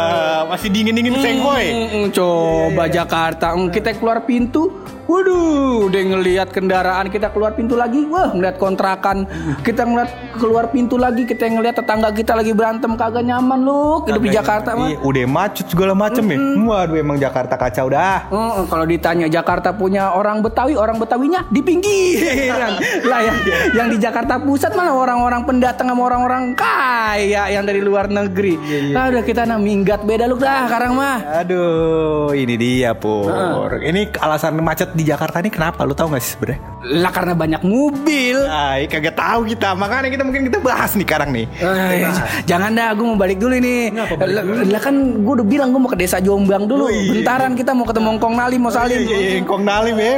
masih 0.47 0.69
dingin-dingin 0.71 1.19
sengkoy. 1.19 1.67
Mm, 1.67 2.07
coba 2.15 2.85
Jakarta, 2.87 3.59
Mm, 3.59 3.75
kita 3.75 3.97
keluar 3.99 4.23
pintu, 4.23 4.71
waduh, 5.07 5.87
udah 5.87 6.03
ngelihat 6.03 6.49
kendaraan 6.51 7.07
kita 7.09 7.31
keluar 7.31 7.55
pintu 7.55 7.79
lagi, 7.79 8.03
wah 8.11 8.35
ngeliat 8.35 8.59
kontrakan, 8.59 9.27
kita 9.63 9.87
ngeliat 9.87 10.11
keluar 10.37 10.69
pintu 10.75 10.99
lagi, 10.99 11.23
kita 11.23 11.47
ngeliat 11.47 11.79
tetangga 11.79 12.11
kita 12.11 12.35
lagi 12.35 12.51
berantem 12.51 12.93
kagak 12.99 13.23
nyaman 13.23 13.63
lu, 13.63 14.03
hidup 14.05 14.23
di 14.23 14.35
Jakarta 14.35 14.75
mah. 14.75 14.91
Iya, 14.91 14.99
udah 15.01 15.25
macet 15.31 15.67
segala 15.71 15.95
macem 15.95 16.25
ya. 16.27 16.39
Waduh 16.67 16.97
emang 16.99 17.17
Jakarta 17.17 17.55
kacau 17.55 17.87
dah. 17.87 18.27
Oh, 18.35 18.67
kalau 18.67 18.85
ditanya 18.85 19.31
Jakarta 19.31 19.71
punya 19.71 20.11
orang 20.13 20.43
Betawi, 20.43 20.75
orang 20.75 20.99
Betawinya 20.99 21.47
di 21.49 21.61
pinggiran. 21.63 22.83
lah 23.11 23.21
yang, 23.23 23.37
yang 23.73 23.89
di 23.95 23.99
Jakarta 24.03 24.43
Pusat 24.43 24.75
malah 24.75 24.95
orang-orang 24.95 25.43
pendatang 25.47 25.87
sama 25.87 26.03
orang-orang 26.03 26.53
kaya 26.59 27.47
yang 27.53 27.63
dari 27.63 27.79
luar 27.79 28.11
negeri. 28.11 28.59
Ah, 28.97 29.13
udah 29.13 29.23
kita 29.23 29.47
nah 29.47 29.61
minggat 29.61 30.03
beda 30.03 30.27
lu 30.27 30.35
dah 30.35 30.67
sekarang 30.67 30.99
mah. 30.99 31.17
Aduh, 31.45 32.35
ini 32.35 32.55
dia 32.59 32.97
pur. 32.97 33.79
Ini 33.79 34.11
alasan 34.19 34.59
macet 34.59 34.96
di 34.97 35.05
Jakarta 35.05 35.45
ini 35.45 35.53
kenapa? 35.53 35.85
Lu 35.85 35.93
tahu 35.93 36.17
gak 36.17 36.23
sih 36.25 36.33
sebenarnya? 36.35 36.61
Lah 36.87 37.13
karena 37.13 37.35
banyak 37.35 37.63
mobil. 37.67 38.37
Ay, 38.47 38.89
kagak 38.89 39.19
tahu 39.19 39.45
kita. 39.47 39.75
Makanya 39.77 40.09
kita 40.09 40.23
mungkin 40.25 40.49
kita 40.49 40.59
bahas 40.63 40.95
nih 40.97 41.05
sekarang 41.05 41.31
nih. 41.35 41.47
Eh, 41.61 42.09
jangan 42.49 42.73
dah, 42.73 42.95
gue 42.95 43.07
mau 43.07 43.19
balik 43.19 43.39
dulu 43.43 43.55
ini. 43.59 43.91
Lah 43.93 44.45
lah 44.47 44.81
kan 44.81 44.95
gue 45.21 45.33
udah 45.43 45.47
bilang 45.47 45.75
gue 45.75 45.81
mau 45.83 45.91
ke 45.91 45.99
desa 45.99 46.23
Jombang 46.23 46.65
dulu. 46.65 46.89
Iya. 46.89 47.13
Bentaran 47.13 47.53
kita 47.59 47.75
mau 47.75 47.85
ketemu 47.85 48.17
Kong 48.17 48.35
Nalim, 48.39 48.61
mau 48.63 48.73
salim. 48.73 49.03
Iya, 49.03 49.17
iya, 49.19 49.41
Kong 49.43 49.63
Nalim 49.67 49.97
ya, 49.99 50.13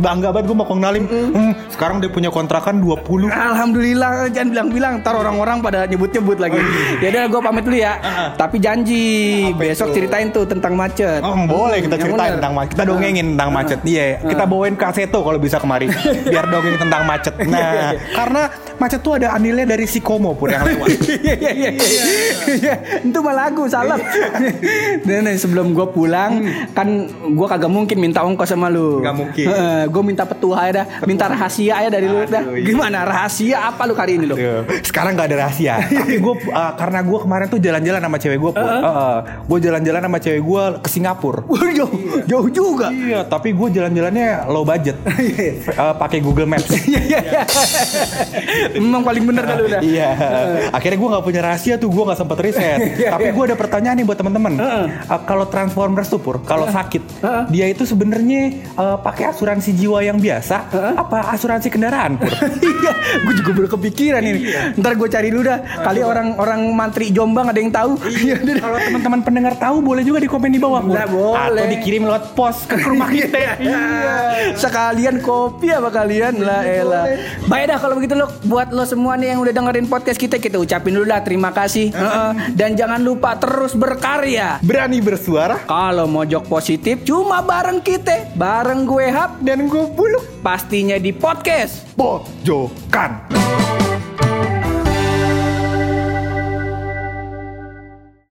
bangga 0.00 0.28
banget 0.32 0.46
gue 0.50 0.56
mau 0.56 0.66
Kong 0.66 0.80
Nalim. 0.80 1.04
Hmm, 1.06 1.52
sekarang 1.68 2.00
dia 2.00 2.10
punya 2.10 2.32
kontrakan 2.32 2.80
20. 2.80 3.28
Alhamdulillah 3.30 4.32
jangan 4.32 4.48
bilang-bilang 4.52 4.92
ntar 5.04 5.14
orang-orang 5.14 5.60
pada 5.60 5.84
nyebut-nyebut 5.84 6.38
lagi. 6.40 6.58
Ya 7.04 7.08
udah 7.12 7.24
gue 7.28 7.40
pamit 7.44 7.62
dulu 7.68 7.76
ya. 7.76 7.92
Tapi 8.34 8.56
janji 8.58 9.04
besok 9.54 9.92
ceritain 9.92 10.32
tuh 10.32 10.48
tentang 10.48 10.74
macet. 10.74 11.20
Oh, 11.20 11.36
boleh 11.44 11.84
kita 11.84 12.00
Yang 12.00 12.04
ceritain 12.08 12.32
tentang 12.40 12.54
macet. 12.56 12.72
Kita 12.72 12.84
dongengin 12.88 13.26
tentang 13.36 13.50
macet. 13.52 13.78
Iya, 13.84 14.15
kita 14.22 14.44
bawain 14.48 14.76
kaseto 14.78 15.20
kalau 15.20 15.38
bisa 15.40 15.60
kemari. 15.60 15.90
Biar 16.32 16.48
dongeng 16.48 16.76
tentang 16.80 17.02
macet. 17.04 17.34
Nah, 17.44 17.92
karena 18.14 18.42
macet 18.76 19.00
tuh 19.00 19.16
ada 19.16 19.32
anilnya 19.32 19.64
dari 19.64 19.88
si 19.88 20.04
Komo 20.04 20.36
pun 20.36 20.52
yang 20.52 20.64
lewat. 20.64 20.88
Iya 21.26 21.34
iya 21.34 21.50
iya 21.52 21.70
iya. 22.54 22.74
Itu 23.02 23.18
mah 23.24 23.34
lagu 23.34 23.66
salam. 23.66 23.98
Dan 25.02 25.26
sebelum 25.34 25.72
gue 25.72 25.86
pulang 25.90 26.44
kan 26.76 27.08
gue 27.08 27.46
kagak 27.48 27.72
mungkin 27.72 27.96
minta 27.98 28.22
ongkos 28.22 28.52
sama 28.52 28.68
lu. 28.68 29.00
Nggak 29.02 29.16
mungkin. 29.16 29.46
gue 29.90 30.02
minta 30.04 30.22
petua 30.28 30.68
aja 30.68 30.82
dah. 30.82 30.86
Minta 31.08 31.26
rahasia 31.26 31.82
aja 31.82 31.88
dari 31.88 32.06
lu 32.06 32.22
dah. 32.28 32.42
Gimana 32.62 33.02
rahasia 33.02 33.72
apa 33.72 33.88
lu 33.88 33.96
kali 33.96 34.20
ini 34.20 34.26
lu? 34.28 34.36
Sekarang 34.84 35.16
nggak 35.16 35.28
ada 35.32 35.36
rahasia. 35.48 35.74
Tapi 35.98 36.20
gue 36.20 36.34
karena 36.76 37.00
gue 37.02 37.18
kemarin 37.18 37.46
tuh 37.48 37.60
jalan-jalan 37.60 38.00
sama 38.02 38.16
cewek 38.20 38.38
gue 38.38 38.52
pun. 38.54 38.68
gue 39.46 39.58
jalan-jalan 39.62 40.00
sama 40.04 40.18
cewek 40.20 40.42
gue 40.44 40.62
ke 40.84 40.88
Singapura. 40.92 41.40
Jauh, 41.76 41.92
jauh 42.24 42.48
juga. 42.48 42.88
Iya, 42.88 43.20
tapi 43.28 43.52
gue 43.52 43.68
jalan-jalannya 43.72 44.48
low 44.48 44.64
budget. 44.64 44.96
Eh, 45.76 45.94
pakai 46.00 46.24
Google 46.24 46.48
Maps. 46.48 46.72
Memang 48.74 49.02
paling 49.06 49.24
bener 49.24 49.44
dah 49.46 49.56
lu 49.56 49.66
dah. 49.70 49.80
Iya. 49.80 50.08
Akhirnya 50.74 50.98
gue 50.98 51.08
nggak 51.14 51.24
punya 51.24 51.40
rahasia 51.44 51.74
tuh, 51.78 51.88
gue 51.92 52.02
nggak 52.02 52.18
sempat 52.18 52.38
riset. 52.42 52.78
Tapi 53.14 53.28
gue 53.30 53.44
ada 53.52 53.56
pertanyaan 53.56 53.96
nih 54.02 54.06
buat 54.06 54.18
teman-teman. 54.18 54.52
Eh, 54.58 54.86
kalau 55.24 55.46
Transformers 55.46 56.08
tuh 56.10 56.20
pur, 56.20 56.42
kalau 56.42 56.66
sakit, 56.68 57.22
dia 57.52 57.66
itu 57.70 57.86
sebenarnya 57.86 58.42
eh, 58.74 58.96
pakai 59.00 59.30
asuransi 59.30 59.70
jiwa 59.76 60.02
yang 60.02 60.18
biasa, 60.18 60.56
apa 60.96 61.32
asuransi 61.34 61.68
kendaraan 61.70 62.18
pur? 62.18 62.32
Iya, 62.76 62.92
gue 63.24 63.34
juga 63.40 63.50
baru 63.56 63.68
kepikiran 63.78 64.22
ini. 64.22 64.40
Ntar 64.78 64.94
gue 64.98 65.08
cari 65.08 65.28
dulu 65.32 65.42
dah. 65.48 65.58
Kali 65.80 66.00
orang-orang 66.04 66.60
mantri 66.70 67.10
Jombang 67.10 67.50
ada 67.50 67.58
yang 67.58 67.72
tahu. 67.72 67.98
Iya, 68.04 68.36
udah. 68.44 68.54
Kalau 68.62 68.78
teman-teman 68.78 69.20
pendengar 69.22 69.54
tahu 69.56 69.76
boleh 69.80 70.02
juga 70.04 70.18
di 70.22 70.28
komen 70.28 70.50
di 70.52 70.60
bawah. 70.60 70.82
Nah, 70.84 71.08
boleh. 71.08 71.40
Atau 71.50 71.64
dikirim 71.66 72.02
lewat 72.06 72.36
pos 72.36 72.68
ke 72.68 72.76
rumah 72.78 73.08
kita. 73.10 73.58
Iya. 73.58 74.14
Sekalian 74.54 75.22
kopi 75.22 75.72
apa 75.72 75.88
kalian 75.90 76.42
lah 76.42 76.62
elah. 76.62 77.04
Baik 77.48 77.64
dah 77.74 77.78
kalau 77.80 77.94
begitu 77.98 78.14
lo 78.14 78.26
buat 78.56 78.72
lo 78.72 78.88
semua 78.88 79.20
nih 79.20 79.36
yang 79.36 79.44
udah 79.44 79.52
dengerin 79.52 79.84
podcast 79.84 80.16
kita 80.16 80.40
kita 80.40 80.56
ucapin 80.56 80.96
dulu 80.96 81.04
lah 81.04 81.20
terima 81.20 81.52
kasih. 81.52 81.92
Dan 82.56 82.72
jangan 82.72 83.04
lupa 83.04 83.36
terus 83.36 83.76
berkarya. 83.76 84.64
Berani 84.64 85.04
bersuara 85.04 85.60
Kalau 85.68 86.08
mojok 86.08 86.48
positif 86.48 87.04
cuma 87.04 87.44
bareng 87.44 87.84
kita, 87.84 88.32
bareng 88.32 88.88
gue 88.88 89.12
Hap 89.12 89.44
dan 89.44 89.68
gue 89.68 89.84
buluk 89.92 90.24
pastinya 90.40 90.96
di 90.96 91.12
podcast. 91.12 91.84
pojokan. 92.00 93.28